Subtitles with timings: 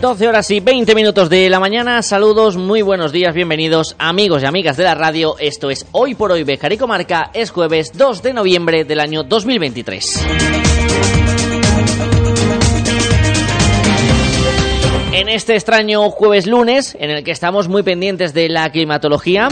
[0.00, 2.02] Doce horas y 20 minutos de la mañana.
[2.02, 5.36] Saludos, muy buenos días, bienvenidos amigos y amigas de la radio.
[5.38, 7.30] Esto es Hoy por Hoy Bejar y Comarca.
[7.32, 10.26] Es jueves 2 de noviembre del año 2023.
[15.12, 19.48] en este extraño jueves lunes en el que estamos muy pendientes de la climatología.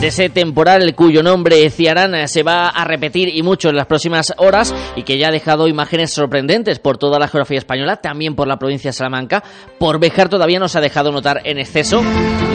[0.00, 4.32] De ese temporal cuyo nombre Ciarán se va a repetir y mucho en las próximas
[4.38, 8.48] horas y que ya ha dejado imágenes sorprendentes por toda la geografía española, también por
[8.48, 9.44] la provincia de Salamanca.
[9.78, 12.02] Por Bejar todavía no se ha dejado notar en exceso,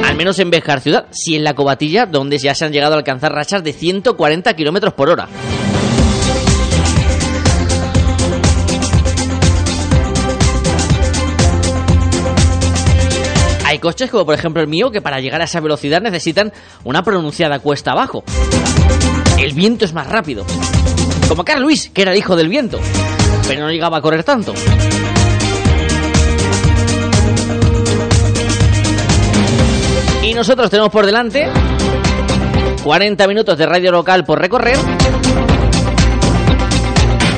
[0.03, 2.97] al menos en Bejar ciudad, si en la Cobatilla, donde ya se han llegado a
[2.97, 5.27] alcanzar rachas de 140 kilómetros por hora.
[13.85, 16.51] Coches como por ejemplo el mío que para llegar a esa velocidad necesitan
[16.85, 18.23] una pronunciada cuesta abajo.
[19.37, 20.43] El viento es más rápido.
[21.27, 22.79] Como Carl Luis, que era el hijo del viento,
[23.47, 24.55] pero no llegaba a correr tanto.
[30.23, 31.47] Y nosotros tenemos por delante
[32.83, 34.79] 40 minutos de radio local por recorrer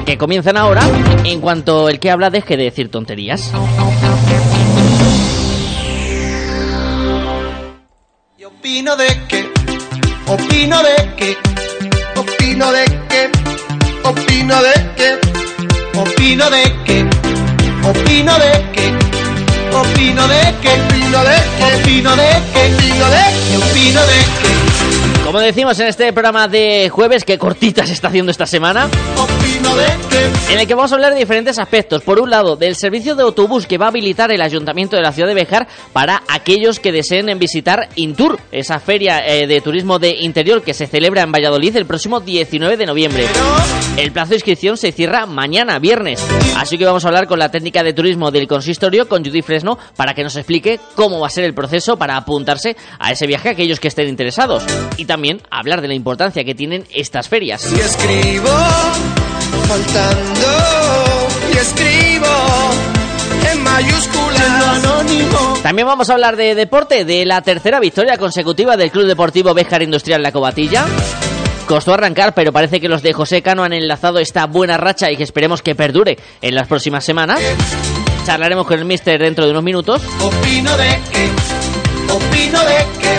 [0.05, 0.83] que comienzan ahora
[1.25, 3.51] en cuanto el que habla deje de decir tonterías.
[8.67, 9.49] Opino de que,
[10.27, 11.37] opino de que,
[12.19, 13.31] opino de que,
[14.03, 15.19] opino de que,
[15.97, 17.07] opino de que,
[17.87, 18.91] opino de que,
[19.73, 24.76] opino de que, opino de que, opino de que, opino de que, opino de.
[25.27, 28.87] Como decimos en este programa de jueves, que cortita se está haciendo esta semana
[30.49, 32.01] en el que vamos a hablar de diferentes aspectos.
[32.01, 35.11] Por un lado, del servicio de autobús que va a habilitar el Ayuntamiento de la
[35.11, 40.15] ciudad de Bejar para aquellos que deseen visitar Intur, esa feria eh, de turismo de
[40.21, 43.25] interior que se celebra en Valladolid el próximo 19 de noviembre.
[43.97, 46.25] El plazo de inscripción se cierra mañana, viernes.
[46.55, 49.77] Así que vamos a hablar con la técnica de turismo del consistorio, con Judy Fresno,
[49.97, 53.49] para que nos explique cómo va a ser el proceso para apuntarse a ese viaje
[53.49, 54.63] a aquellos que estén interesados.
[54.95, 55.16] Y también
[55.49, 57.61] hablar de la importancia que tienen estas ferias.
[57.61, 58.49] Si escribo
[59.67, 60.47] faltando
[61.53, 62.27] y escribo
[63.51, 65.59] en mayúsculas anónimo.
[65.61, 69.81] También vamos a hablar de deporte, de la tercera victoria consecutiva del Club Deportivo Béjar
[69.81, 70.85] Industrial La Cobatilla.
[71.67, 75.17] Costó arrancar, pero parece que los de José Cano han enlazado esta buena racha y
[75.17, 77.41] que esperemos que perdure en las próximas semanas.
[78.25, 80.01] Charlaremos con el mister dentro de unos minutos.
[80.21, 83.16] Opino de que, opino de que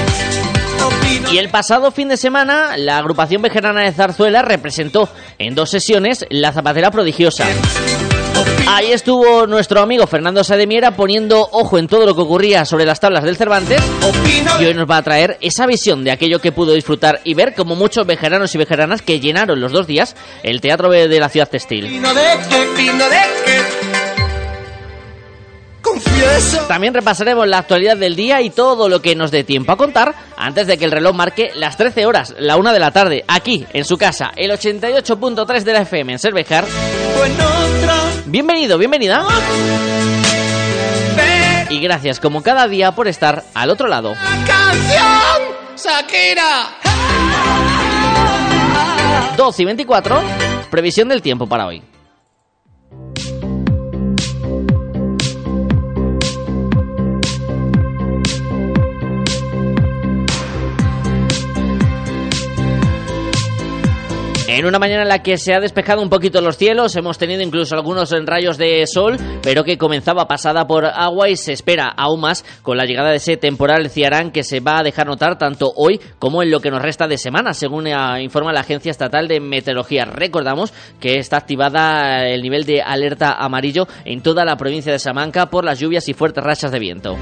[1.30, 6.24] y el pasado fin de semana, la agrupación vejerana de Zarzuela representó en dos sesiones
[6.30, 7.46] la Zapatera Prodigiosa.
[8.66, 13.00] Ahí estuvo nuestro amigo Fernando Sademiera poniendo ojo en todo lo que ocurría sobre las
[13.00, 13.82] tablas del Cervantes
[14.60, 17.54] y hoy nos va a traer esa visión de aquello que pudo disfrutar y ver
[17.54, 21.48] como muchos vejeranos y vejeranas que llenaron los dos días el Teatro de la Ciudad
[21.48, 22.00] Textil.
[26.66, 30.14] También repasaremos la actualidad del día y todo lo que nos dé tiempo a contar
[30.36, 33.66] antes de que el reloj marque las 13 horas, la 1 de la tarde, aquí,
[33.72, 36.64] en su casa, el 88.3 de la FM en Cervejar.
[38.26, 39.26] Bienvenido, bienvenida.
[41.70, 44.14] Y gracias como cada día por estar al otro lado.
[44.46, 45.42] ¡Canción!
[45.76, 46.68] ¡Shakira!
[49.36, 50.20] 12 y 24,
[50.70, 51.82] previsión del tiempo para hoy.
[64.58, 67.42] En una mañana en la que se ha despejado un poquito los cielos, hemos tenido
[67.42, 72.22] incluso algunos rayos de sol, pero que comenzaba pasada por agua y se espera aún
[72.22, 75.72] más con la llegada de ese temporal Ciarán que se va a dejar notar tanto
[75.76, 77.86] hoy como en lo que nos resta de semana, según
[78.20, 80.06] informa la Agencia Estatal de Meteorología.
[80.06, 85.46] Recordamos que está activada el nivel de alerta amarillo en toda la provincia de Salamanca
[85.46, 87.16] por las lluvias y fuertes rachas de viento.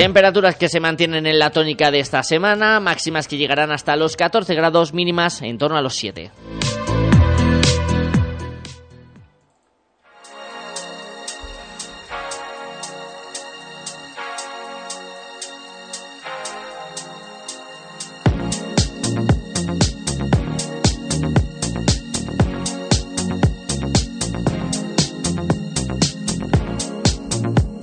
[0.00, 4.16] Temperaturas que se mantienen en la tónica de esta semana, máximas que llegarán hasta los
[4.16, 6.30] 14 grados mínimas en torno a los 7.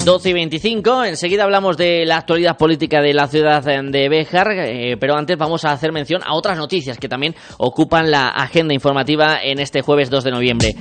[0.07, 1.03] 12 y 25.
[1.03, 5.65] Enseguida hablamos de la actualidad política de la ciudad de Béjar, eh, pero antes vamos
[5.65, 10.09] a hacer mención a otras noticias que también ocupan la agenda informativa en este jueves
[10.09, 10.75] 2 de noviembre.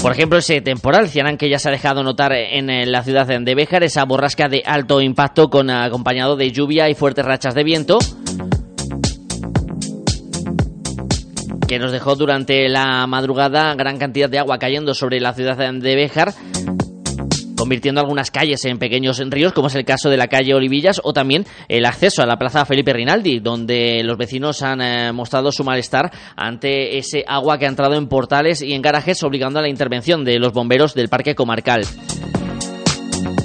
[0.00, 3.54] Por ejemplo, ese temporal Cianán que ya se ha dejado notar en la ciudad de
[3.54, 7.98] Béjar, esa borrasca de alto impacto con acompañado de lluvia y fuertes rachas de viento.
[11.68, 15.96] que nos dejó durante la madrugada gran cantidad de agua cayendo sobre la ciudad de
[15.96, 16.32] Béjar
[17.56, 21.12] convirtiendo algunas calles en pequeños ríos, como es el caso de la calle Olivillas, o
[21.12, 25.64] también el acceso a la plaza Felipe Rinaldi, donde los vecinos han eh, mostrado su
[25.64, 29.68] malestar ante ese agua que ha entrado en portales y en garajes, obligando a la
[29.68, 31.82] intervención de los bomberos del parque comarcal.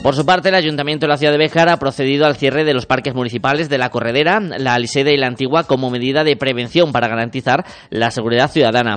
[0.04, 2.74] Por su parte, el Ayuntamiento de la ciudad de Béjar ha procedido al cierre de
[2.74, 6.92] los parques municipales de la Corredera, la Aliseda y la Antigua como medida de prevención
[6.92, 8.96] para garantizar la seguridad ciudadana.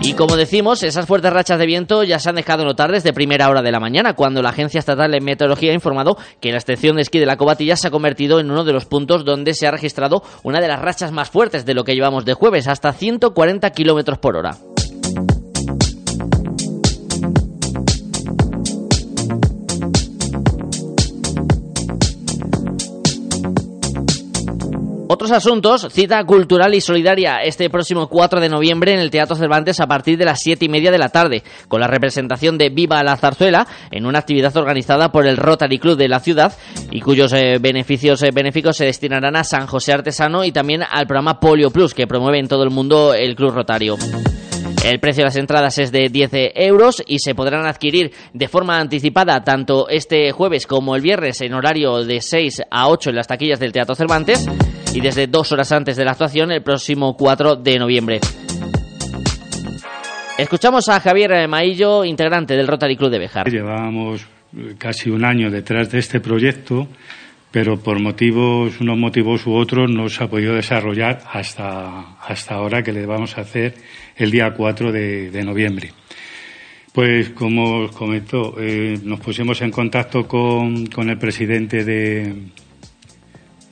[0.00, 3.48] Y como decimos, esas fuertes rachas de viento ya se han dejado notar desde primera
[3.48, 6.96] hora de la mañana, cuando la Agencia Estatal de Meteorología ha informado que la estación
[6.96, 9.66] de esquí de la Cobatilla se ha convertido en uno de los puntos donde se
[9.66, 12.92] ha registrado una de las rachas más fuertes de lo que llevamos de jueves, hasta
[12.92, 14.52] 140 kilómetros por hora.
[25.14, 29.78] Otros asuntos, cita cultural y solidaria este próximo 4 de noviembre en el Teatro Cervantes
[29.78, 33.00] a partir de las 7 y media de la tarde, con la representación de Viva
[33.04, 36.52] la Zarzuela en una actividad organizada por el Rotary Club de la ciudad
[36.90, 41.06] y cuyos eh, beneficios eh, benéficos se destinarán a San José Artesano y también al
[41.06, 43.96] programa Polio Plus que promueve en todo el mundo el Club Rotario.
[44.84, 48.80] El precio de las entradas es de 10 euros y se podrán adquirir de forma
[48.80, 53.28] anticipada tanto este jueves como el viernes en horario de 6 a 8 en las
[53.28, 54.44] taquillas del Teatro Cervantes
[54.94, 58.20] y desde dos horas antes de la actuación el próximo 4 de noviembre.
[60.38, 63.50] Escuchamos a Javier Maillo, integrante del Rotary Club de Bejar.
[63.50, 64.26] Llevábamos
[64.78, 66.88] casi un año detrás de este proyecto
[67.54, 72.82] pero por motivos, unos motivos u otros, no se ha podido desarrollar hasta, hasta ahora
[72.82, 73.74] que le vamos a hacer
[74.16, 75.92] el día 4 de, noviembre.
[76.92, 82.34] Pues como os comentó, eh, nos pusimos en contacto con, con el presidente de,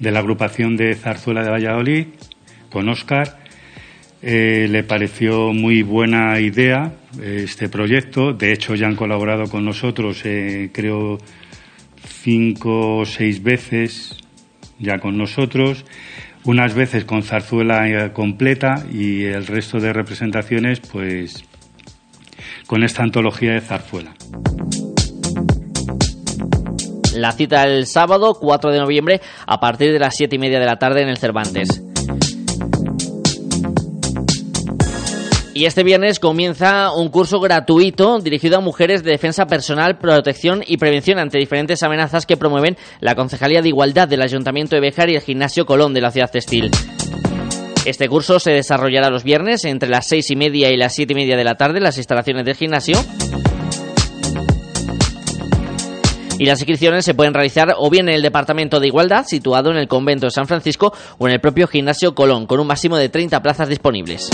[0.03, 2.07] de, la agrupación de Zarzuela de Valladolid,
[2.71, 3.39] con Óscar.
[4.21, 8.33] Eh, le pareció muy buena idea eh, este proyecto.
[8.33, 11.19] De hecho, ya han colaborado con nosotros, creo,
[12.23, 14.23] cinco o seis veces
[14.83, 15.85] ya con nosotros,
[16.45, 21.45] unas veces con zarzuela eh, completa y el resto de representaciones pues
[22.67, 24.15] con esta antología de zarzuela.
[27.15, 30.67] La cita el sábado 4 de noviembre a partir de las siete y media de
[30.67, 31.83] la tarde en el Cervantes.
[35.55, 40.79] Y este viernes comienza un curso gratuito dirigido a mujeres de defensa personal, protección y
[40.79, 45.17] prevención ante diferentes amenazas que promueven la Concejalía de Igualdad del Ayuntamiento de Bejar y
[45.17, 46.71] el Gimnasio Colón de la ciudad textil.
[47.85, 51.17] Este curso se desarrollará los viernes entre las seis y media y las siete y
[51.17, 52.97] media de la tarde en las instalaciones del gimnasio.
[56.39, 59.77] Y las inscripciones se pueden realizar o bien en el Departamento de Igualdad, situado en
[59.77, 63.09] el Convento de San Francisco, o en el propio Gimnasio Colón, con un máximo de
[63.09, 64.29] 30 plazas disponibles.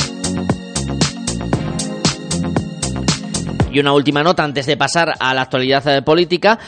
[3.78, 6.58] Y una última nota antes de pasar a la actualidad eh, política.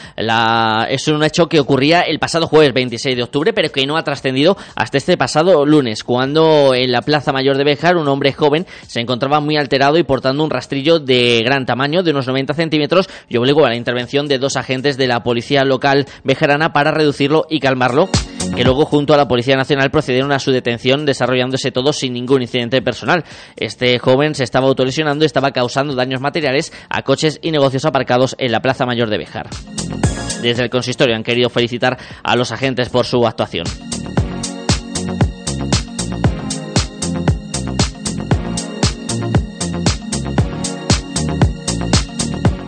[0.87, 4.03] es un hecho que ocurría el pasado jueves 26 de octubre, pero que no ha
[4.05, 8.65] trascendido hasta este pasado lunes, cuando en la Plaza Mayor de Bejar un hombre joven
[8.87, 13.09] se encontraba muy alterado y portando un rastrillo de gran tamaño, de unos 90 centímetros,
[13.27, 17.45] y obligó a la intervención de dos agentes de la policía local bejarana para reducirlo
[17.49, 18.07] y calmarlo,
[18.55, 22.41] que luego junto a la Policía Nacional procedieron a su detención, desarrollándose todo sin ningún
[22.41, 23.23] incidente personal.
[23.55, 28.35] Este joven se estaba autolesionando y estaba causando daños materiales a coches y negocios aparcados
[28.37, 29.49] en la Plaza Mayor de Bejar.
[30.41, 33.65] Desde el consistorio han querido felicitar a los agentes por su actuación.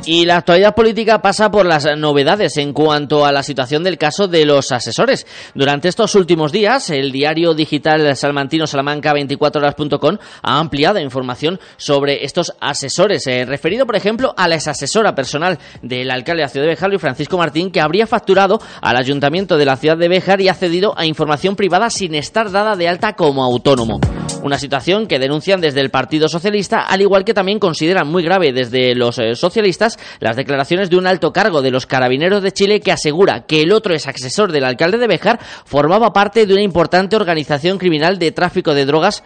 [0.06, 4.28] Y la actualidad política pasa por las novedades en cuanto a la situación del caso
[4.28, 5.26] de los asesores.
[5.56, 12.54] Durante estos últimos días, el diario digital salmantino salamanca 24horas.com ha ampliado información sobre estos
[12.60, 16.72] asesores, eh, referido por ejemplo a la exasesora personal del alcalde de la ciudad de
[16.72, 20.54] Bejar, Francisco Martín, que habría facturado al ayuntamiento de la ciudad de Bejar y ha
[20.54, 24.02] cedido a información privada sin estar dada de alta como autónomo.
[24.44, 28.52] Una situación que denuncian desde el Partido Socialista, al igual que también consideran muy grave
[28.52, 32.80] desde los eh, socialistas las declaraciones de un alto cargo de los carabineros de Chile
[32.80, 36.64] que asegura que el otro ex asesor del alcalde de Bejar formaba parte de una
[36.64, 39.24] importante organización criminal de tráfico de drogas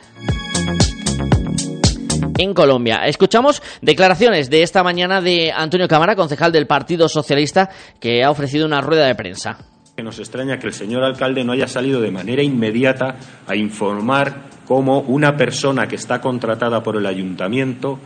[2.38, 3.02] en Colombia.
[3.06, 7.70] Escuchamos declaraciones de esta mañana de Antonio Cámara, concejal del Partido Socialista,
[8.00, 9.58] que ha ofrecido una rueda de prensa.
[9.98, 13.16] Nos extraña que el señor alcalde no haya salido de manera inmediata
[13.48, 17.98] a informar cómo una persona que está contratada por el ayuntamiento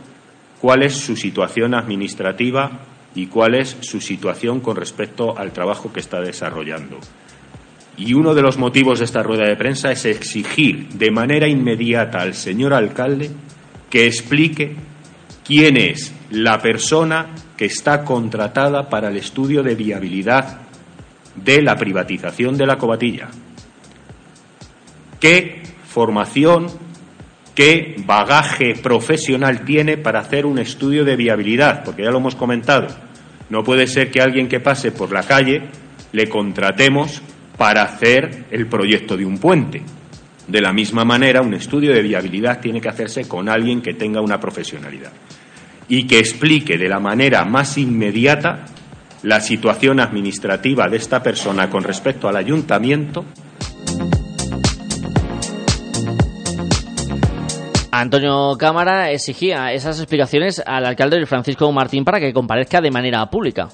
[0.62, 2.70] cuál es su situación administrativa
[3.16, 7.00] y cuál es su situación con respecto al trabajo que está desarrollando.
[7.96, 12.20] Y uno de los motivos de esta rueda de prensa es exigir de manera inmediata
[12.20, 13.28] al señor alcalde
[13.90, 14.76] que explique
[15.44, 20.60] quién es la persona que está contratada para el estudio de viabilidad
[21.34, 23.30] de la privatización de la cobatilla.
[25.18, 26.68] ¿Qué formación,
[27.54, 31.84] qué bagaje profesional tiene para hacer un estudio de viabilidad?
[31.84, 32.88] Porque ya lo hemos comentado.
[33.50, 35.62] No puede ser que alguien que pase por la calle
[36.12, 37.22] le contratemos
[37.56, 39.82] para hacer el proyecto de un puente.
[40.48, 44.20] De la misma manera, un estudio de viabilidad tiene que hacerse con alguien que tenga
[44.20, 45.12] una profesionalidad
[45.88, 48.64] y que explique de la manera más inmediata
[49.22, 53.24] la situación administrativa de esta persona con respecto al ayuntamiento.
[57.94, 63.68] Antonio Cámara exigía esas explicaciones al alcalde Francisco Martín para que comparezca de manera pública.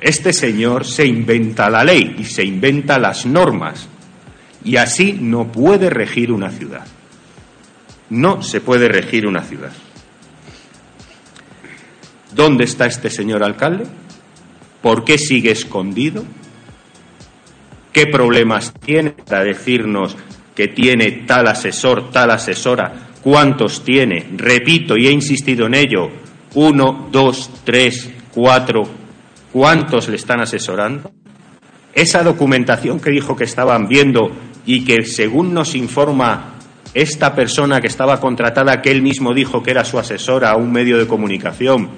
[0.00, 3.88] Este señor se inventa la ley y se inventa las normas
[4.64, 6.86] y así no puede regir una ciudad.
[8.10, 9.72] No se puede regir una ciudad.
[12.32, 13.86] ¿Dónde está este señor alcalde?
[14.80, 16.22] ¿Por qué sigue escondido?
[17.92, 20.16] ¿Qué problemas tiene para decirnos
[20.54, 23.07] que tiene tal asesor, tal asesora?
[23.30, 24.26] ¿Cuántos tiene?
[24.38, 26.08] Repito y he insistido en ello.
[26.54, 28.88] Uno, dos, tres, cuatro.
[29.52, 31.12] ¿Cuántos le están asesorando?
[31.92, 34.30] Esa documentación que dijo que estaban viendo
[34.64, 36.54] y que, según nos informa
[36.94, 40.72] esta persona que estaba contratada, que él mismo dijo que era su asesora a un
[40.72, 41.90] medio de comunicación,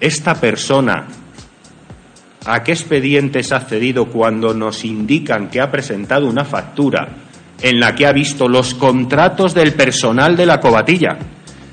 [0.00, 1.06] esta persona,
[2.46, 7.25] ¿a qué expedientes ha accedido cuando nos indican que ha presentado una factura
[7.60, 11.18] en la que ha visto los contratos del personal de la cobatilla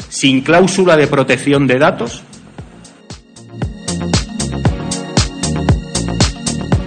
[0.10, 2.24] sin cláusula de protección de datos?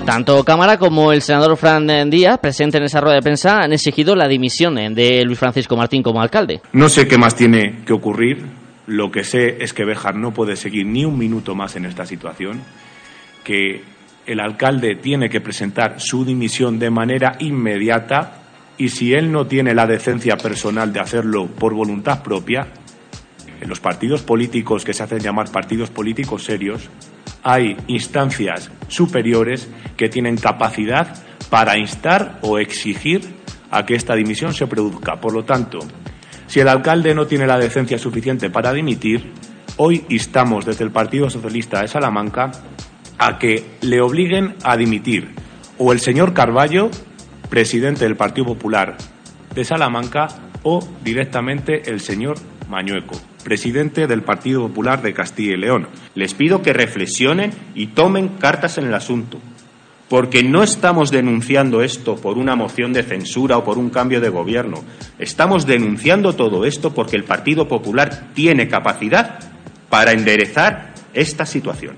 [0.06, 4.14] Tanto Cámara como el senador Fran Díaz, presente en esa rueda de prensa, han exigido
[4.14, 6.60] la dimisión de Luis Francisco Martín como alcalde.
[6.72, 8.46] No sé qué más tiene que ocurrir.
[8.86, 12.06] Lo que sé es que Béjar no puede seguir ni un minuto más en esta
[12.06, 12.62] situación,
[13.42, 13.82] que
[14.26, 18.45] el alcalde tiene que presentar su dimisión de manera inmediata
[18.78, 22.68] y si él no tiene la decencia personal de hacerlo por voluntad propia,
[23.60, 26.90] en los partidos políticos que se hacen llamar partidos políticos serios,
[27.42, 31.16] hay instancias superiores que tienen capacidad
[31.48, 33.22] para instar o exigir
[33.70, 35.20] a que esta dimisión se produzca.
[35.20, 35.78] Por lo tanto,
[36.46, 39.32] si el alcalde no tiene la decencia suficiente para dimitir,
[39.76, 42.50] hoy instamos desde el Partido Socialista de Salamanca
[43.18, 45.34] a que le obliguen a dimitir
[45.78, 46.90] o el señor Carballo,
[47.48, 48.96] presidente del Partido Popular
[49.54, 50.28] de Salamanca,
[50.62, 52.36] o directamente el señor
[52.68, 55.88] Mañueco, presidente del Partido Popular de Castilla y León.
[56.14, 59.38] Les pido que reflexionen y tomen cartas en el asunto,
[60.08, 64.28] porque no estamos denunciando esto por una moción de censura o por un cambio de
[64.28, 64.82] gobierno.
[65.18, 69.38] Estamos denunciando todo esto porque el Partido Popular tiene capacidad
[69.88, 71.94] para enderezar esta situación,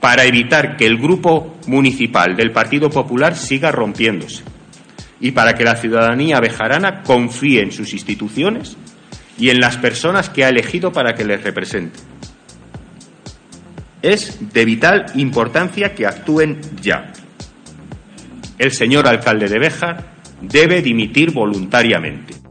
[0.00, 4.44] para evitar que el grupo municipal del Partido Popular siga rompiéndose
[5.22, 8.76] y para que la ciudadanía bejarana confíe en sus instituciones
[9.38, 11.98] y en las personas que ha elegido para que les represente.
[14.02, 17.12] Es de vital importancia que actúen ya.
[18.58, 22.41] El señor alcalde de Béjar debe dimitir voluntariamente.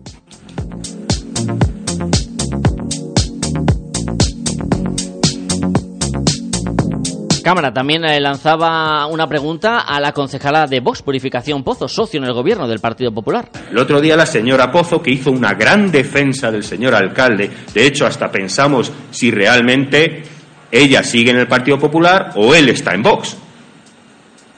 [7.42, 12.26] Cámara también eh, lanzaba una pregunta a la concejala de Vox, Purificación Pozo, socio en
[12.26, 13.50] el gobierno del Partido Popular.
[13.70, 17.86] El otro día la señora Pozo, que hizo una gran defensa del señor alcalde, de
[17.86, 20.24] hecho hasta pensamos si realmente
[20.72, 23.38] ella sigue en el Partido Popular o él está en Vox.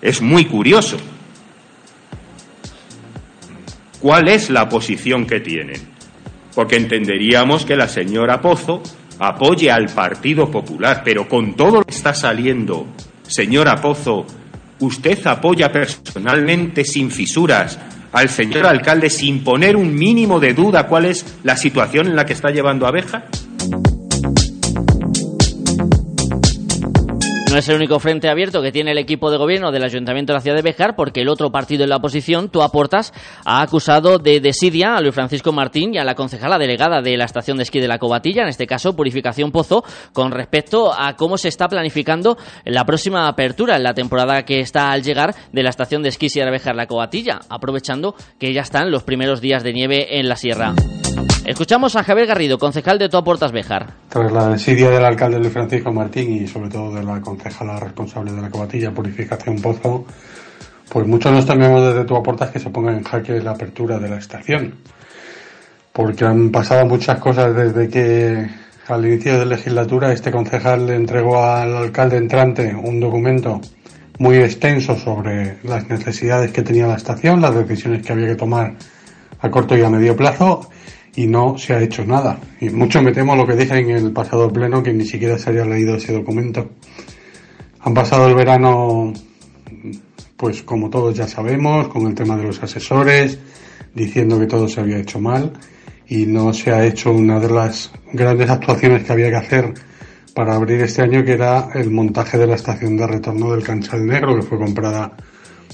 [0.01, 0.97] Es muy curioso.
[3.99, 5.81] ¿Cuál es la posición que tienen?
[6.53, 8.83] Porque entenderíamos que la señora Pozo
[9.19, 12.87] apoye al Partido Popular, pero con todo lo que está saliendo,
[13.27, 14.25] señora Pozo,
[14.79, 17.79] ¿usted apoya personalmente sin fisuras
[18.11, 22.25] al señor alcalde sin poner un mínimo de duda cuál es la situación en la
[22.25, 23.25] que está llevando Abeja?
[27.53, 30.37] No es el único frente abierto que tiene el equipo de gobierno del Ayuntamiento de
[30.37, 33.13] la ciudad de Bejar, porque el otro partido en la oposición, Tú Aportas,
[33.45, 37.25] ha acusado de desidia a Luis Francisco Martín y a la concejala delegada de la
[37.25, 39.83] estación de esquí de la Cobatilla, en este caso Purificación Pozo,
[40.13, 44.91] con respecto a cómo se está planificando la próxima apertura en la temporada que está
[44.91, 48.89] al llegar de la estación de esquí Sierra Bejar La Cobatilla, aprovechando que ya están
[48.89, 50.73] los primeros días de nieve en la sierra.
[51.45, 53.95] Escuchamos a Javier Garrido, concejal de Toaportas Bejar.
[54.07, 58.31] Tras la desidia del alcalde Luis Francisco Martín y sobre todo de la concejala responsable
[58.31, 60.05] de la cobatilla Purificación Pozo,
[60.87, 64.19] pues muchos nos tememos desde Toaportas que se ponga en jaque la apertura de la
[64.19, 64.75] estación.
[65.91, 68.49] Porque han pasado muchas cosas desde que
[68.87, 73.59] al inicio de la legislatura este concejal le entregó al alcalde entrante un documento
[74.17, 78.75] muy extenso sobre las necesidades que tenía la estación, las decisiones que había que tomar
[79.39, 80.69] a corto y a medio plazo
[81.15, 82.39] y no se ha hecho nada.
[82.59, 85.51] Y mucho me temo lo que dije en el pasado pleno, que ni siquiera se
[85.51, 86.71] haya leído ese documento.
[87.81, 89.13] Han pasado el verano,
[90.37, 93.37] pues como todos ya sabemos, con el tema de los asesores,
[93.93, 95.53] diciendo que todo se había hecho mal
[96.07, 99.73] y no se ha hecho una de las grandes actuaciones que había que hacer
[100.33, 104.05] para abrir este año, que era el montaje de la estación de retorno del Canchal
[104.05, 105.15] Negro, que fue comprada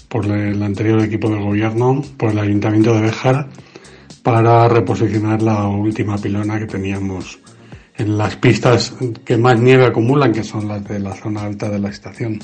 [0.10, 3.48] por el anterior equipo del gobierno, por el Ayuntamiento de Béjar
[4.24, 7.40] para reposicionar la última pilona que teníamos
[7.98, 8.94] en las pistas
[9.26, 12.40] que más nieve acumulan, que son las de la zona alta de la estación.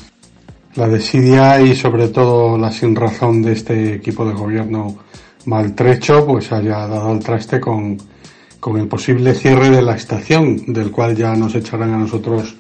[0.76, 4.98] La desidia y sobre todo la sin razón de este equipo de gobierno
[5.46, 7.98] maltrecho, pues haya dado al traste con,
[8.60, 12.56] con el posible cierre de la estación, del cual ya nos echarán a nosotros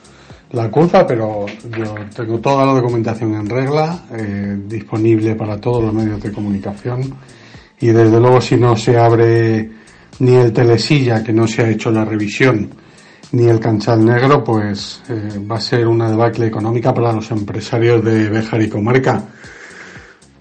[0.51, 1.45] la culpa, pero
[1.77, 7.13] yo tengo toda la documentación en regla, eh, disponible para todos los medios de comunicación
[7.79, 9.69] y desde luego si no se abre
[10.19, 12.69] ni el telesilla, que no se ha hecho la revisión,
[13.31, 18.03] ni el canchal negro, pues eh, va a ser una debacle económica para los empresarios
[18.03, 19.23] de Béjar y Comarca.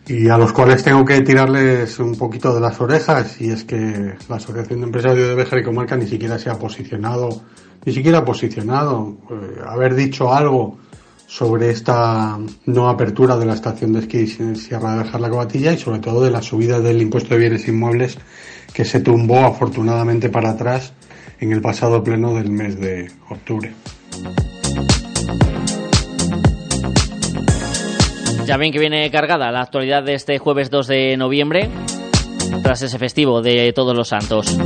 [0.07, 4.15] Y a los cuales tengo que tirarles un poquito de las orejas y es que
[4.29, 7.43] la Asociación de Empresarios de Béjar y Comarca ni siquiera se ha posicionado,
[7.85, 10.79] ni siquiera ha posicionado, eh, haber dicho algo
[11.27, 15.79] sobre esta no apertura de la estación de esquí en Sierra de la Cobatilla y
[15.79, 18.19] sobre todo de la subida del impuesto de bienes inmuebles
[18.73, 20.93] que se tumbó afortunadamente para atrás
[21.41, 23.73] en el pasado pleno del mes de octubre.
[28.47, 31.71] Ya ven que viene cargada la actualidad de este jueves 2 de noviembre,
[32.63, 34.59] tras ese festivo de Todos los Santos.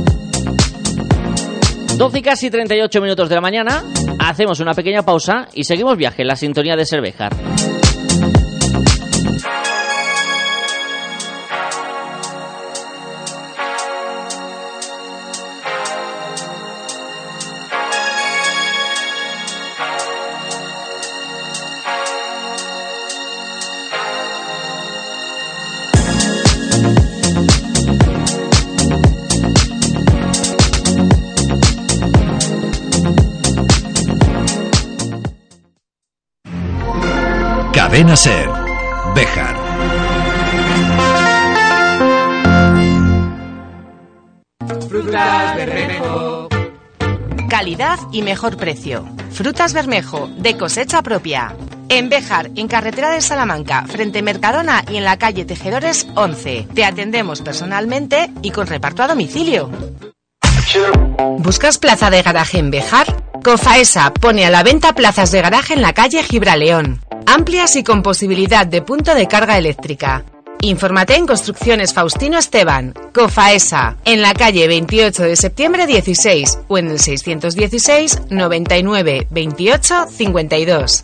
[1.97, 3.83] 12 y casi 38 minutos de la mañana,
[4.29, 7.78] hacemos una pequeña pausa y seguimos viaje en la sintonía de Cervejar.
[37.99, 38.47] Cadena Ser.
[39.13, 39.55] Bejar.
[44.87, 46.47] Frutas Bermejo.
[47.49, 49.05] Calidad y mejor precio.
[49.31, 51.53] Frutas Bermejo, de cosecha propia.
[51.89, 56.69] En Bejar, en carretera de Salamanca, frente Mercadona y en la calle Tejedores 11.
[56.73, 59.69] Te atendemos personalmente y con reparto a domicilio.
[61.39, 63.25] ¿Buscas plaza de garaje en Bejar?
[63.43, 67.01] Cofaesa pone a la venta plazas de garaje en la calle Gibraleón
[67.33, 70.25] amplias y con posibilidad de punto de carga eléctrica.
[70.61, 76.89] Infórmate en Construcciones Faustino Esteban, COFAESA, en la calle 28 de septiembre 16 o en
[76.89, 81.03] el 616 99 28 52.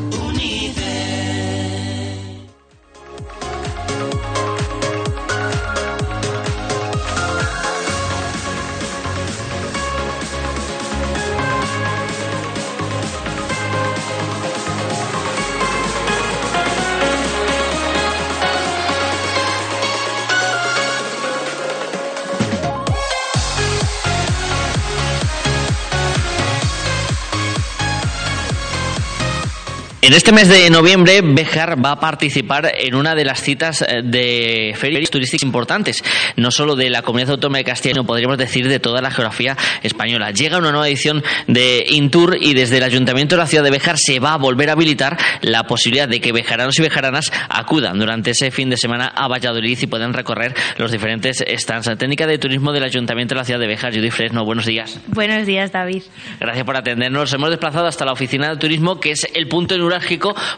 [30.11, 34.01] En este mes de noviembre, Bejar va a participar en una de las citas eh,
[34.03, 36.03] de ferias turísticas importantes,
[36.35, 39.55] no solo de la Comunidad Autónoma de Castilla, sino podríamos decir de toda la geografía
[39.81, 40.31] española.
[40.31, 43.97] Llega una nueva edición de Intour y desde el Ayuntamiento de la ciudad de Bejar
[43.97, 48.31] se va a volver a habilitar la posibilidad de que bejaranos y bejaranas acudan durante
[48.31, 51.87] ese fin de semana a Valladolid y puedan recorrer los diferentes stands.
[51.87, 54.99] La técnica de turismo del Ayuntamiento de la ciudad de Bejar, Judy Fresno, buenos días.
[55.07, 56.03] Buenos días, David.
[56.37, 57.31] Gracias por atendernos.
[57.31, 59.79] Hemos desplazado hasta la oficina de turismo, que es el punto en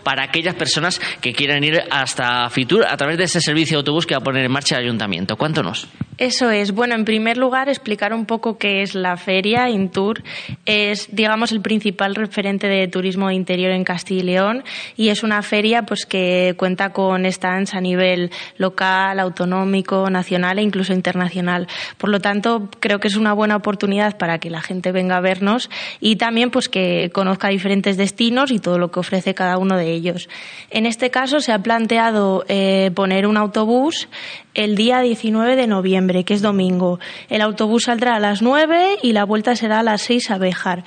[0.03, 4.05] para aquellas personas que quieran ir hasta Fitur a través de ese servicio de autobús
[4.05, 5.35] que va a poner en marcha el ayuntamiento.
[5.35, 5.87] Cuéntanos.
[6.17, 6.73] Eso es.
[6.73, 10.21] Bueno, en primer lugar, explicar un poco qué es la feria Intour.
[10.65, 14.63] Es, digamos, el principal referente de turismo interior en Castilla y León
[14.95, 20.61] y es una feria pues que cuenta con stands a nivel local, autonómico, nacional e
[20.61, 21.67] incluso internacional.
[21.97, 25.21] Por lo tanto, creo que es una buena oportunidad para que la gente venga a
[25.21, 29.77] vernos y también pues que conozca diferentes destinos y todo lo que ofrece cada uno
[29.77, 30.29] de ellos.
[30.69, 34.07] En este caso se ha planteado eh, poner un autobús
[34.53, 36.99] el día 19 de noviembre, que es domingo.
[37.29, 40.83] El autobús saldrá a las 9 y la vuelta será a las 6 a Bejar.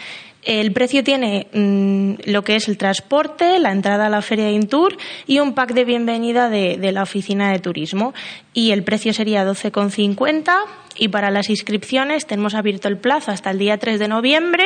[0.46, 4.52] El precio tiene mm, lo que es el transporte, la entrada a la feria de
[4.52, 8.14] Intour y un pack de bienvenida de, de la oficina de turismo.
[8.52, 10.54] Y el precio sería 12,50
[10.94, 14.64] y para las inscripciones tenemos abierto el plazo hasta el día 3 de noviembre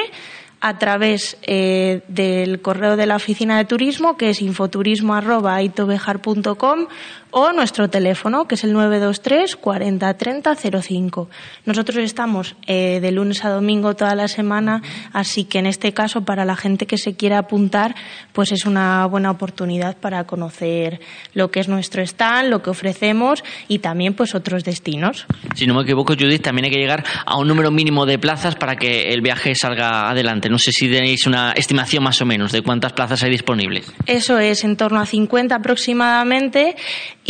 [0.61, 6.87] a través eh, del correo de la oficina de turismo, que es infoturismo.aitobejar.com
[7.31, 11.29] o nuestro teléfono, que es el 923 40 30 05.
[11.67, 16.25] Nosotros estamos eh, de lunes a domingo toda la semana, así que en este caso,
[16.25, 17.95] para la gente que se quiera apuntar,
[18.33, 21.01] pues es una buena oportunidad para conocer
[21.35, 25.27] lo que es nuestro stand, lo que ofrecemos y también pues otros destinos.
[25.55, 28.57] Si no me equivoco, Judith, también hay que llegar a un número mínimo de plazas
[28.57, 30.49] para que el viaje salga adelante.
[30.49, 33.93] No sé si tenéis una estimación más o menos de cuántas plazas hay disponibles.
[34.07, 36.77] Eso es, en torno a 50 aproximadamente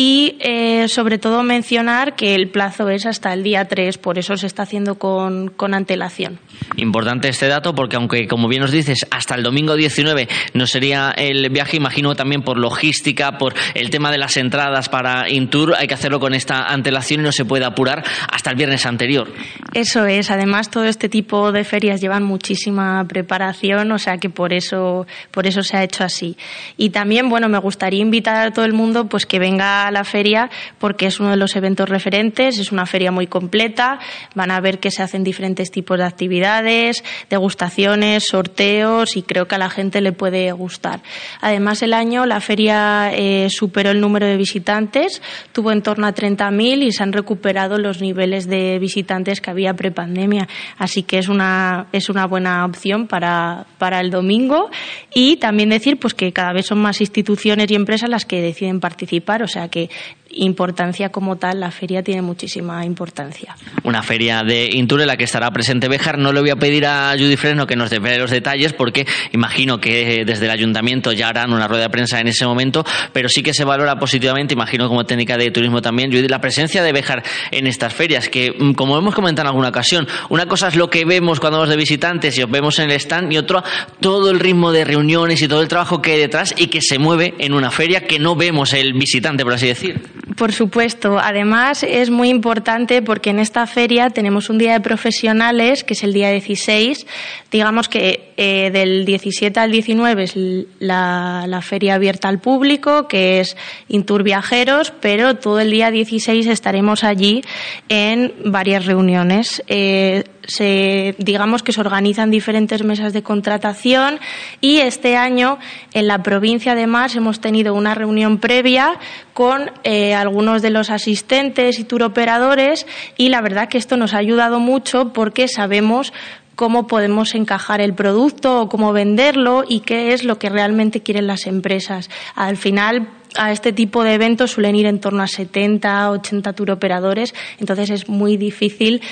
[0.03, 4.35] y eh, sobre todo mencionar que el plazo es hasta el día 3, por eso
[4.39, 6.39] se está haciendo con, con, antelación.
[6.77, 11.11] Importante este dato porque aunque como bien nos dices hasta el domingo 19 no sería
[11.11, 15.87] el viaje, imagino también por logística, por el tema de las entradas para Intour, hay
[15.87, 19.31] que hacerlo con esta antelación y no se puede apurar hasta el viernes anterior.
[19.75, 24.55] Eso es, además todo este tipo de ferias llevan muchísima preparación, o sea que por
[24.55, 26.39] eso, por eso se ha hecho así.
[26.79, 30.51] Y también, bueno, me gustaría invitar a todo el mundo pues que venga la feria
[30.79, 33.99] porque es uno de los eventos referentes, es una feria muy completa,
[34.35, 39.55] van a ver que se hacen diferentes tipos de actividades, degustaciones, sorteos y creo que
[39.55, 41.01] a la gente le puede gustar.
[41.41, 45.23] Además, el año la feria eh, superó el número de visitantes,
[45.53, 49.75] tuvo en torno a 30.000 y se han recuperado los niveles de visitantes que había
[49.75, 50.49] prepandemia.
[50.79, 54.71] Así que es una, es una buena opción para, para el domingo
[55.15, 58.81] y también decir pues que cada vez son más instituciones y empresas las que deciden
[58.81, 59.91] participar, o sea que que
[60.33, 63.57] importancia como tal, la feria tiene muchísima importancia.
[63.85, 66.19] Una feria de Intur en la que estará presente Bejar.
[66.19, 69.79] No le voy a pedir a Judy Fresno que nos dé los detalles porque imagino
[69.79, 73.43] que desde el ayuntamiento ya harán una rueda de prensa en ese momento, pero sí
[73.43, 77.23] que se valora positivamente, imagino como técnica de turismo también, Judy, la presencia de Bejar
[77.51, 80.91] en estas ferias, que mm, como hemos comentado en alguna ocasión, una cosa es lo
[80.91, 83.63] que vemos cuando vamos de visitantes y os vemos en el stand y otro
[84.01, 86.99] todo el ritmo de reuniones y todo el trabajo que hay detrás y que se
[86.99, 90.20] mueve en una feria que no vemos el visitante, por así decir.
[90.37, 91.19] Por supuesto.
[91.19, 96.05] Además, es muy importante porque en esta feria tenemos un día de profesionales, que es
[96.05, 97.07] el día 16.
[97.51, 100.35] Digamos que eh, del 17 al 19 es
[100.79, 103.57] la, feria abierta al público, que es
[103.89, 107.43] Intur Viajeros, pero todo el día 16 estaremos allí
[107.89, 109.63] en varias reuniones.
[109.67, 114.19] Eh, se, digamos que se organizan diferentes mesas de contratación
[114.61, 115.59] y este año
[115.95, 118.99] en la provincia además hemos tenido una reunión previa
[119.33, 122.87] con eh, algunos de los asistentes y turoperadores
[123.17, 126.13] y la verdad que esto nos ha ayudado mucho porque sabemos
[126.57, 131.27] cómo podemos encajar el producto o cómo venderlo y qué es lo que realmente quieren
[131.27, 132.11] las empresas.
[132.35, 137.35] Al final a este tipo de eventos suelen ir en torno a 70, 80 turoperadores,
[137.59, 139.03] entonces es muy difícil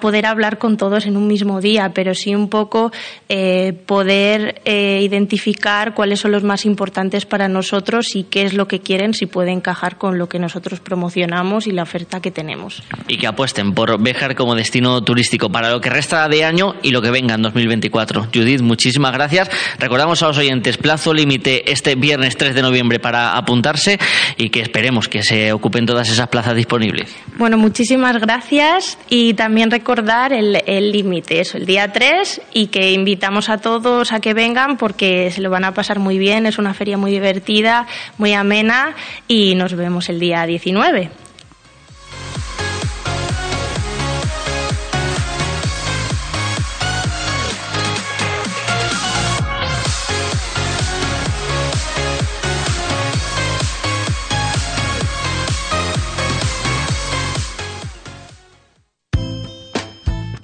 [0.00, 2.92] poder hablar con todos en un mismo día, pero sí un poco
[3.28, 8.66] eh, poder eh, identificar cuáles son los más importantes para nosotros y qué es lo
[8.66, 12.82] que quieren, si puede encajar con lo que nosotros promocionamos y la oferta que tenemos.
[13.08, 16.90] Y que apuesten por Béjar como destino turístico para lo que resta de año y
[16.90, 18.28] lo que venga en 2024.
[18.34, 19.50] Judith, muchísimas gracias.
[19.78, 23.98] Recordamos a los oyentes, plazo límite este viernes 3 de noviembre para apuntarse
[24.36, 27.14] y que esperemos que se ocupen todas esas plazas disponibles.
[27.36, 33.48] Bueno, muchísimas gracias y también recordar el límite, eso, el día 3 y que invitamos
[33.48, 36.74] a todos a que vengan porque se lo van a pasar muy bien, es una
[36.74, 38.94] feria muy divertida, muy amena
[39.26, 41.10] y nos vemos el día 19.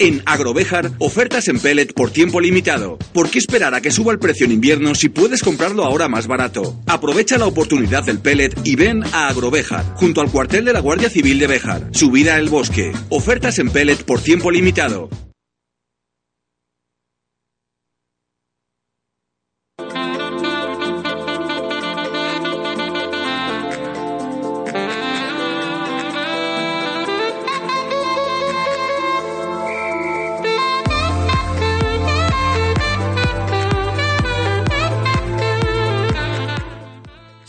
[0.00, 2.96] En Agrovejar, ofertas en pellet por tiempo limitado.
[3.12, 6.26] ¿Por qué esperar a que suba el precio en invierno si puedes comprarlo ahora más
[6.26, 6.74] barato?
[6.86, 11.10] Aprovecha la oportunidad del pellet y ven a Agrovejar, junto al cuartel de la Guardia
[11.10, 11.90] Civil de Bejar.
[11.92, 12.92] Subida al bosque.
[13.10, 15.10] Ofertas en pellet por tiempo limitado.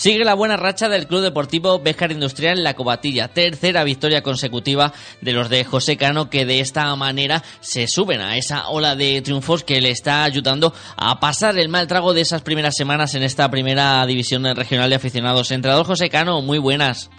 [0.02, 3.28] Sigue la buena racha del Club Deportivo Béjar Industrial en la Cobatilla.
[3.28, 8.36] Tercera victoria consecutiva de los de José Cano que de esta manera se suben a
[8.36, 12.42] esa ola de triunfos que le está ayudando a pasar el mal trago de esas
[12.42, 15.52] primeras semanas en esta primera división regional de aficionados.
[15.52, 17.12] Entrenador José Cano, muy buenas.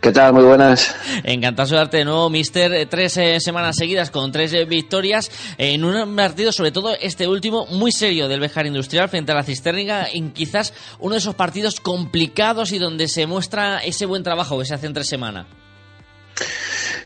[0.00, 0.32] ¿Qué tal?
[0.32, 0.94] Muy buenas.
[1.24, 2.72] Encantado de saludarte de nuevo, Mister.
[2.72, 7.26] Eh, tres eh, semanas seguidas con tres eh, victorias en un partido, sobre todo este
[7.26, 11.34] último, muy serio del Bejar Industrial frente a la Cisterna, en quizás uno de esos
[11.34, 15.46] partidos complicados y donde se muestra ese buen trabajo que se hace en tres semanas.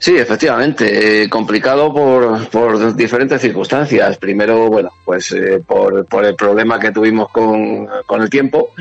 [0.02, 4.16] Sí, efectivamente, eh, complicado por, por, diferentes circunstancias.
[4.16, 8.72] Primero, bueno, pues eh, por, por, el problema que tuvimos con, con el tiempo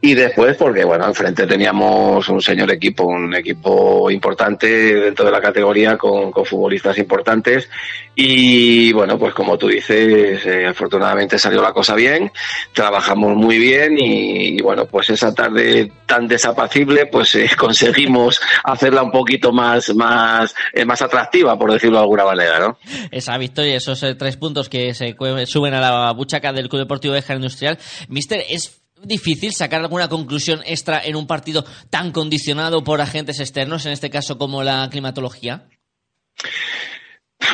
[0.00, 5.42] y después porque, bueno, enfrente teníamos un señor equipo, un equipo importante dentro de la
[5.42, 7.68] categoría con, con futbolistas importantes
[8.14, 12.32] y, bueno, pues como tú dices, eh, afortunadamente salió la cosa bien,
[12.72, 19.50] trabajamos muy bien y, bueno, pues esa tarde tan desapacible, pues conseguimos hacerla un poquito
[19.50, 22.76] más, más es más atractiva, por decirlo de alguna manera, ¿no?
[23.10, 27.14] Esa victoria, esos eh, tres puntos que se suben a la buchaca del Club Deportivo
[27.14, 27.78] Bejar Industrial.
[28.08, 33.86] Mister, ¿es difícil sacar alguna conclusión extra en un partido tan condicionado por agentes externos,
[33.86, 35.66] en este caso como la climatología?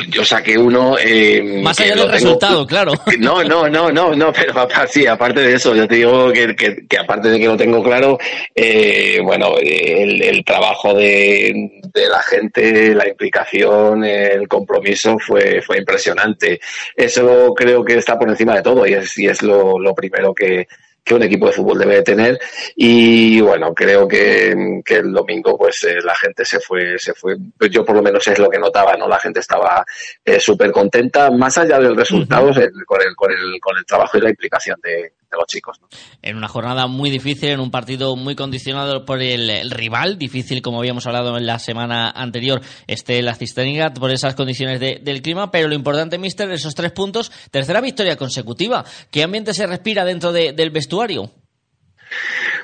[0.09, 0.97] Yo saqué uno.
[0.99, 2.93] Eh, Más allá del resultado, claro.
[3.19, 6.99] No, no, no, no, no, pero sí, aparte de eso, yo te digo que, que,
[6.99, 8.19] aparte de que lo tengo claro,
[8.55, 15.79] eh, bueno, el, el trabajo de, de, la gente, la implicación, el compromiso fue, fue
[15.79, 16.61] impresionante.
[16.95, 20.35] Eso creo que está por encima de todo y es, y es lo, lo primero
[20.35, 20.67] que,
[21.09, 22.39] que un equipo de fútbol debe tener.
[22.77, 24.53] Y bueno creo que,
[24.87, 27.37] el domingo pues eh, la gente se fue se fue.
[27.59, 29.85] Pues yo por lo menos es lo que notaba no la gente estaba
[30.25, 34.21] eh, súper contenta más allá del resultado con, el, con, el, con el trabajo y
[34.21, 35.81] la implicación de, los chicos.
[36.23, 40.79] En una jornada muy difícil, en un partido muy condicionado por el, rival, difícil como
[40.79, 45.69] habíamos hablado en la semana anterior, este la Cisterna, por esas condiciones del clima, pero
[45.69, 48.85] lo importante, Mister, esos tres puntos, tercera victoria consecutiva.
[49.11, 51.31] ¿Qué ambiente se respira dentro del vestuario?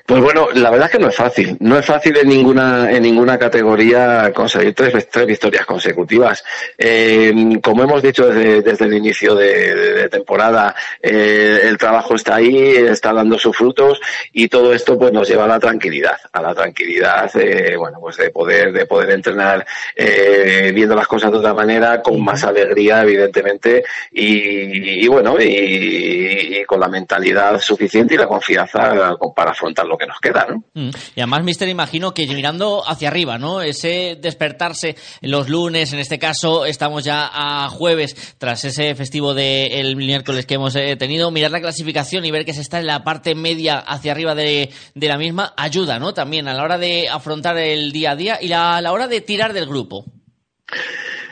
[0.06, 1.56] Pues bueno, la verdad es que no es fácil.
[1.60, 6.44] No es fácil en ninguna, en ninguna categoría conseguir tres, tres victorias consecutivas.
[6.76, 12.76] Eh, como hemos dicho desde, desde el inicio de, temporada, eh, el trabajo está ahí,
[12.76, 13.98] está dando sus frutos
[14.30, 18.18] y todo esto pues nos lleva a la tranquilidad, a la tranquilidad, eh, bueno, pues
[18.18, 19.64] de poder, de poder entrenar
[19.96, 26.80] viendo las cosas de otra manera, con más alegría, evidentemente, y, bueno, y, y, con
[26.80, 30.64] la mentalidad suficiente y la confianza para afrontarlo que nos queda, ¿no?
[30.74, 30.90] Mm.
[31.16, 33.62] Y además, Mister, imagino que mirando hacia arriba, ¿no?
[33.62, 39.96] Ese despertarse los lunes, en este caso, estamos ya a jueves, tras ese festivo del
[39.96, 43.04] miércoles que hemos eh, tenido, mirar la clasificación y ver que se está en la
[43.04, 46.14] parte media hacia arriba de, de la misma, ayuda, ¿no?
[46.14, 49.20] También a la hora de afrontar el día a día y a la hora de
[49.20, 50.04] tirar del grupo.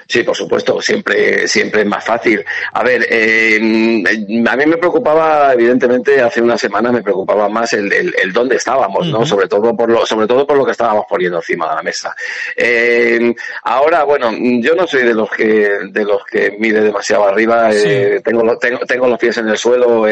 [0.09, 2.45] Sí, por supuesto, siempre, siempre es más fácil.
[2.73, 7.93] A ver, eh, a mí me preocupaba, evidentemente, hace unas semanas me preocupaba más el,
[7.93, 9.25] el, dónde estábamos, ¿no?
[9.25, 12.15] Sobre todo por lo, sobre todo por lo que estábamos poniendo encima de la mesa.
[12.57, 13.35] Eh,
[13.65, 18.21] ahora, bueno, yo no soy de los que, de los que mide demasiado arriba, eh,
[18.25, 20.07] tengo, tengo, tengo los pies en el suelo,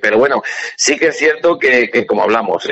[0.00, 0.42] pero bueno,
[0.76, 2.68] sí que es cierto que, que como hablamos,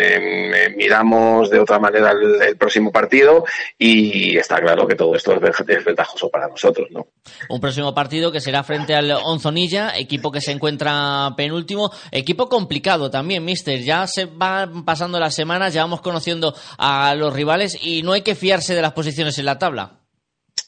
[0.76, 3.44] miramos de otra manera el, próximo partido
[3.78, 7.06] y está claro que todo esto es, ventajoso para nosotros, ¿no?
[7.48, 13.10] Un próximo partido que será frente al Onzonilla, equipo que se encuentra penúltimo, equipo complicado
[13.10, 13.82] también, mister.
[13.82, 18.22] Ya se van pasando las semanas, ya vamos conociendo a los rivales y no hay
[18.22, 20.03] que fiarse de las posiciones en la tabla.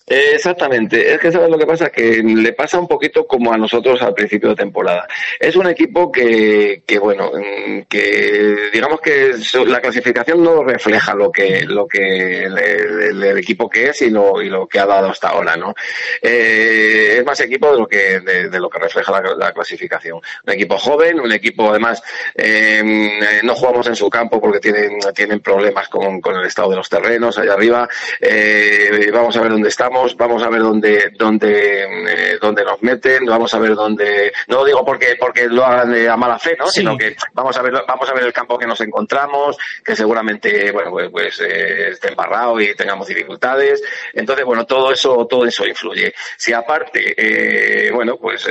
[0.08, 4.00] Exactamente, es que sabes lo que pasa, que le pasa un poquito como a nosotros
[4.02, 5.08] al principio de temporada.
[5.40, 9.34] Es un equipo que, que bueno, mm, que digamos que
[9.66, 14.48] la clasificación no refleja lo que, lo que el, equipo que es y lo, y
[14.48, 15.74] lo que ha dado hasta ahora, ¿no?
[16.22, 20.20] Eh, es más equipo de lo que, de, lo que refleja la, clasificación.
[20.46, 22.00] Un equipo joven, un equipo además,
[22.34, 26.70] em, eh, no jugamos en su campo porque tienen, tienen problemas con, con el estado
[26.70, 27.88] de los terrenos allá arriba.
[28.20, 33.24] Eh, vamos a ver dónde estamos vamos a ver dónde, dónde, eh, dónde nos meten,
[33.26, 36.68] vamos a ver dónde, no lo digo porque, porque lo hagan a mala fe, ¿no?
[36.68, 40.70] Sino que vamos a ver, vamos a ver el campo que nos encontramos, que seguramente,
[40.72, 43.82] bueno, pues, pues eh, esté embarrado y tengamos dificultades.
[44.12, 46.12] Entonces, bueno, todo eso, todo eso influye.
[46.36, 48.46] Si aparte, eh, bueno, pues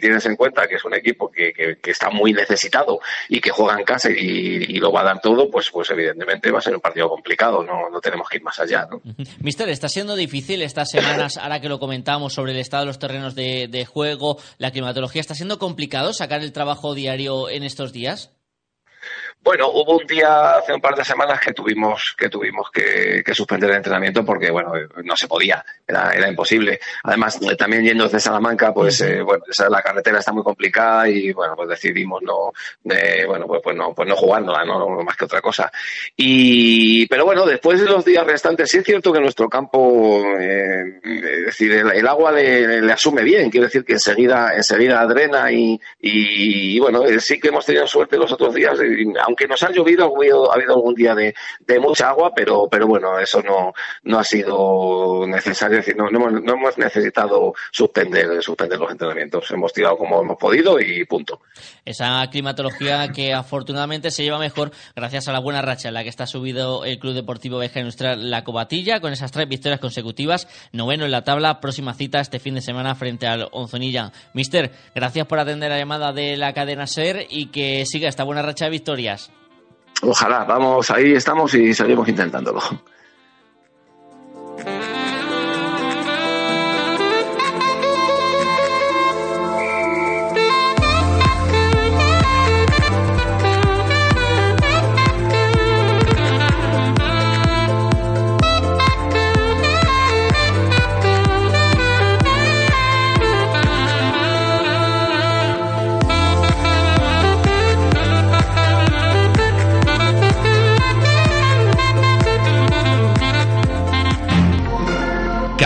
[0.00, 3.78] tienes en cuenta que es un equipo que, que, está muy necesitado y que juega
[3.78, 6.80] en casa y, lo va a dar todo, pues, pues evidentemente va a ser un
[6.80, 9.00] partido complicado, no, no tenemos que ir más allá, ¿no?
[9.40, 13.34] Mister, está siendo difícil semanas, ahora que lo comentamos sobre el estado de los terrenos
[13.34, 18.33] de juego, la climatología, ¿está siendo complicado sacar el trabajo diario en estos días?
[19.44, 23.68] Bueno, hubo un día hace un par de semanas que tuvimos que tuvimos que, suspender
[23.68, 24.72] el entrenamiento porque bueno
[25.04, 26.80] no se podía, era, era imposible.
[27.02, 31.56] Además también yendo desde Salamanca, pues eh, bueno la carretera está muy complicada y bueno
[31.56, 32.52] pues decidimos no
[33.26, 35.70] bueno pues, pues, no pues no jugándola no más que otra cosa.
[36.16, 41.00] Y pero bueno después de los días restantes sí es cierto que nuestro campo eh,
[41.02, 46.78] es decir el, agua le, asume bien, quiero decir que enseguida enseguida drena y, y,
[46.78, 48.78] bueno eh, sí que hemos tenido suerte los otros días.
[48.82, 51.34] Y, aunque nos ha llovido, ha habido, algún día de,
[51.80, 53.72] mucha agua, pero, pero bueno, eso no,
[54.04, 59.50] no ha sido necesario, es decir, no, no, hemos, necesitado suspender, suspender los entrenamientos.
[59.50, 61.40] Hemos tirado como hemos podido y punto.
[61.84, 66.08] Esa climatología que afortunadamente se lleva mejor gracias a la buena racha en la que
[66.08, 71.04] está subido el Club Deportivo Veja Industrial La Cobatilla, con esas tres victorias consecutivas, noveno
[71.04, 74.12] en la tabla, próxima cita este fin de semana frente al Onzonilla.
[74.32, 78.42] Mister, gracias por atender la llamada de la cadena SER y que siga esta buena
[78.42, 79.23] racha de victorias.
[80.02, 82.60] Ojalá, vamos, ahí estamos y seguimos intentándolo.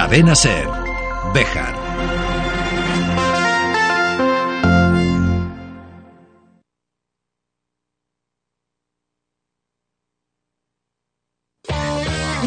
[0.09, 0.67] Cadena Ser.
[1.35, 1.75] Bejar.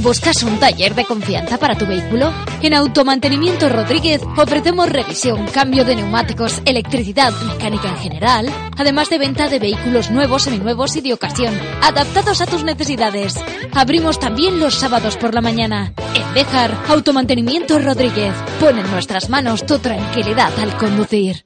[0.01, 2.33] ¿Buscas un taller de confianza para tu vehículo?
[2.63, 9.47] En Automantenimiento Rodríguez ofrecemos revisión, cambio de neumáticos, electricidad, mecánica en general, además de venta
[9.47, 13.35] de vehículos nuevos, seminuevos y de ocasión, adaptados a tus necesidades.
[13.73, 15.93] Abrimos también los sábados por la mañana.
[16.31, 18.33] En Bejar, Automantenimiento Rodríguez.
[18.59, 21.45] Pon en nuestras manos tu tranquilidad al conducir.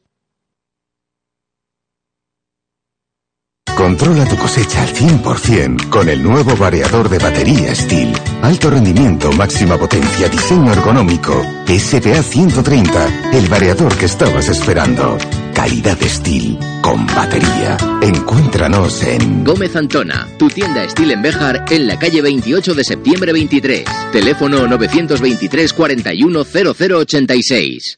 [3.76, 8.14] Controla tu cosecha al 100% con el nuevo variador de batería Steel.
[8.44, 11.34] Alto rendimiento, máxima potencia, diseño ergonómico.
[11.66, 15.18] SPA 130, el variador que estabas esperando.
[15.66, 17.76] Calidad Steel con batería.
[18.04, 23.34] Encuéntranos en Gómez Antona, tu tienda Steel en Bejar en la calle 28 de septiembre
[23.34, 23.84] 23.
[24.12, 27.98] Teléfono 923 410086.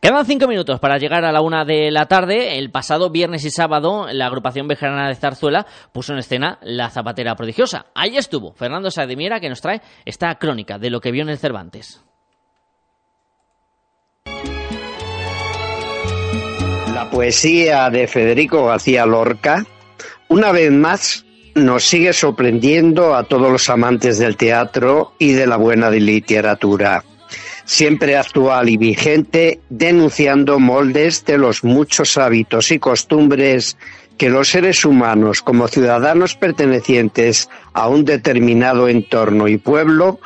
[0.00, 2.56] Quedan cinco minutos para llegar a la una de la tarde.
[2.58, 7.34] El pasado viernes y sábado, la agrupación vejerana de Zarzuela puso en escena La Zapatera
[7.34, 7.86] Prodigiosa.
[7.96, 11.38] Ahí estuvo Fernando Sademiera que nos trae esta crónica de lo que vio en el
[11.38, 12.00] Cervantes.
[16.94, 19.64] La poesía de Federico García Lorca,
[20.28, 21.24] una vez más,
[21.56, 27.02] nos sigue sorprendiendo a todos los amantes del teatro y de la buena literatura
[27.68, 33.76] siempre actual y vigente, denunciando moldes de los muchos hábitos y costumbres
[34.16, 40.18] que los seres humanos, como ciudadanos pertenecientes a un determinado entorno y pueblo,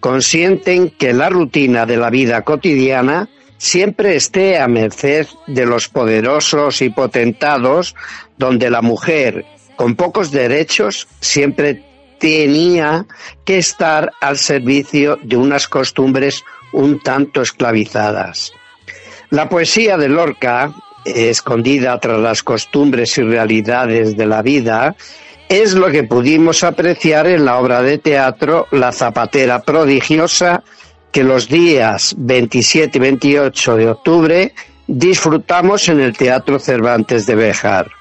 [0.00, 3.28] consienten que la rutina de la vida cotidiana
[3.58, 7.94] siempre esté a merced de los poderosos y potentados,
[8.38, 9.46] donde la mujer,
[9.76, 11.84] con pocos derechos, siempre
[12.18, 13.06] tenía
[13.44, 18.52] que estar al servicio de unas costumbres un tanto esclavizadas.
[19.30, 20.72] La poesía de Lorca,
[21.04, 24.96] escondida tras las costumbres y realidades de la vida,
[25.48, 30.62] es lo que pudimos apreciar en la obra de teatro La Zapatera Prodigiosa,
[31.10, 34.54] que los días 27 y 28 de octubre
[34.86, 37.97] disfrutamos en el Teatro Cervantes de Bejar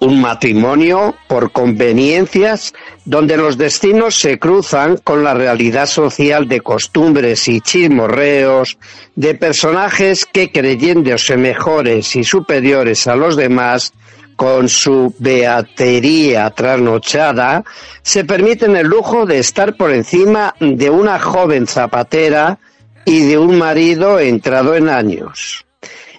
[0.00, 2.72] un matrimonio por conveniencias
[3.04, 8.78] donde los destinos se cruzan con la realidad social de costumbres y chismorreos
[9.14, 13.92] de personajes que creyéndose mejores y superiores a los demás
[14.36, 17.62] con su beatería trasnochada,
[18.00, 22.58] se permiten el lujo de estar por encima de una joven zapatera
[23.04, 25.66] y de un marido entrado en años,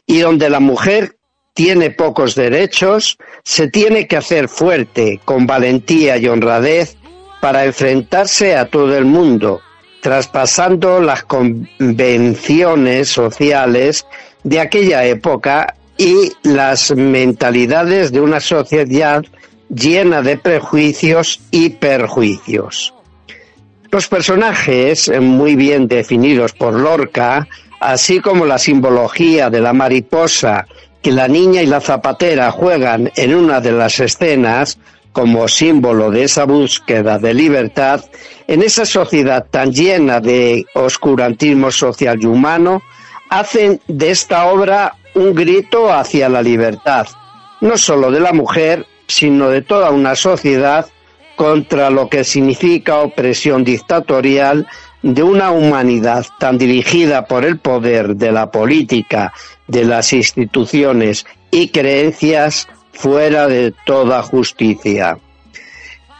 [0.06, 1.16] y donde la mujer
[1.54, 6.98] tiene pocos derechos, se tiene que hacer fuerte, con valentía y honradez,
[7.42, 9.62] para enfrentarse a todo el mundo,
[10.02, 14.06] traspasando las convenciones sociales
[14.44, 19.24] de aquella época y las mentalidades de una sociedad
[19.70, 22.94] llena de prejuicios y perjuicios.
[23.92, 27.48] Los personajes, muy bien definidos por Lorca,
[27.80, 30.66] así como la simbología de la mariposa
[31.02, 34.78] que la niña y la zapatera juegan en una de las escenas
[35.12, 38.04] como símbolo de esa búsqueda de libertad,
[38.48, 42.82] en esa sociedad tan llena de oscurantismo social y humano,
[43.30, 47.08] hacen de esta obra un grito hacia la libertad,
[47.60, 50.88] no solo de la mujer, sino de toda una sociedad
[51.36, 54.68] contra lo que significa opresión dictatorial
[55.02, 59.34] de una humanidad tan dirigida por el poder de la política,
[59.68, 65.18] de las instituciones y creencias fuera de toda justicia.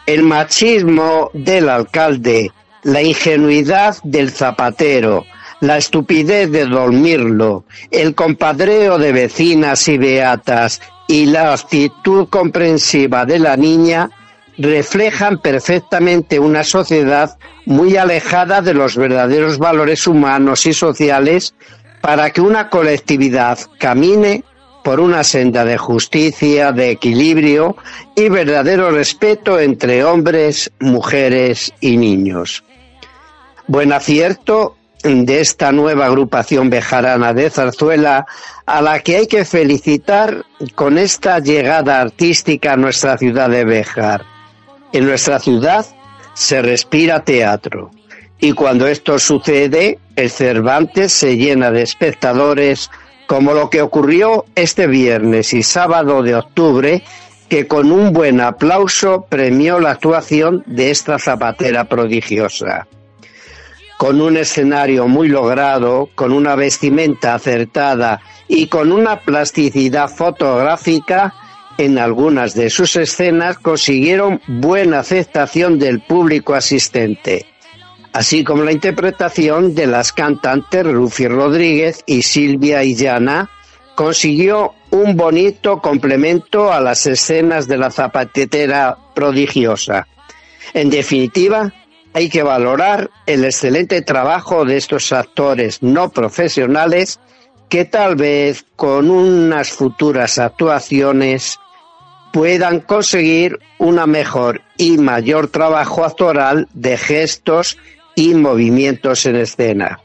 [0.06, 2.52] El machismo del alcalde,
[2.84, 5.26] la ingenuidad del zapatero,
[5.60, 13.38] la estupidez de dormirlo, el compadreo de vecinas y beatas y la actitud comprensiva de
[13.38, 14.10] la niña
[14.58, 21.54] reflejan perfectamente una sociedad muy alejada de los verdaderos valores humanos y sociales
[22.02, 24.44] para que una colectividad camine
[24.84, 27.78] por una senda de justicia, de equilibrio
[28.16, 32.64] y verdadero respeto entre hombres, mujeres y niños.
[33.68, 38.26] Buen acierto de esta nueva agrupación bejarana de zarzuela
[38.66, 40.46] a la que hay que felicitar
[40.76, 44.31] con esta llegada artística a nuestra ciudad de Bejar.
[44.94, 45.86] En nuestra ciudad
[46.34, 47.92] se respira teatro
[48.40, 52.90] y cuando esto sucede, el Cervantes se llena de espectadores
[53.28, 57.04] como lo que ocurrió este viernes y sábado de octubre,
[57.48, 62.88] que con un buen aplauso premió la actuación de esta zapatera prodigiosa.
[63.98, 71.34] Con un escenario muy logrado, con una vestimenta acertada y con una plasticidad fotográfica,
[71.82, 77.48] en algunas de sus escenas consiguieron buena aceptación del público asistente,
[78.14, 83.50] así como la interpretación de las cantantes Rufi Rodríguez y Silvia Illana
[83.96, 90.08] consiguió un bonito complemento a las escenas de la zapatera prodigiosa.
[90.76, 91.74] En definitiva,
[92.14, 97.20] hay que valorar el excelente trabajo de estos actores no profesionales
[97.70, 101.58] que tal vez con unas futuras actuaciones
[102.32, 107.78] puedan conseguir una mejor y mayor trabajo actoral de gestos
[108.16, 110.00] y movimientos en escena.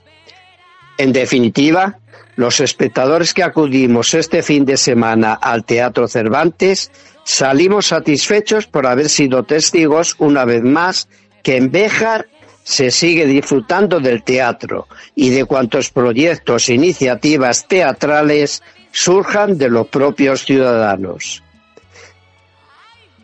[0.99, 1.99] En definitiva,
[2.37, 6.91] los espectadores que acudimos este fin de semana al Teatro Cervantes
[7.25, 11.09] salimos satisfechos por haber sido testigos una vez más
[11.43, 12.29] que en Béjar
[12.63, 19.87] se sigue disfrutando del teatro y de cuantos proyectos e iniciativas teatrales surjan de los
[19.87, 21.45] propios ciudadanos.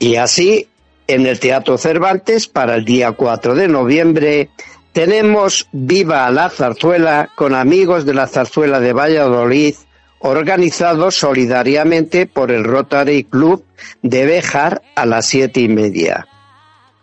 [0.03, 0.67] Y así,
[1.07, 4.51] en el Teatro Cervantes, para el día 4 de noviembre,
[4.91, 9.77] tenemos Viva la Zarzuela con amigos de la Zarzuela de Valladolid,
[10.19, 13.65] organizado solidariamente por el Rotary Club
[14.03, 16.27] de Béjar a las siete y media.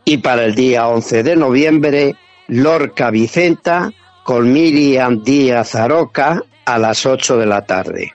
[0.04, 2.16] Y para el día 11 de noviembre,
[2.50, 3.94] Lorca Vicenta
[4.26, 8.12] con Miriam Díaz Aroca a las 8 de la tarde.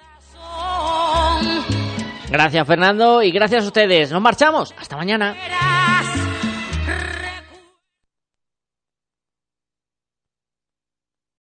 [2.34, 4.10] Gracias Fernando y gracias a ustedes.
[4.10, 4.74] Nos marchamos.
[4.76, 5.36] Hasta mañana.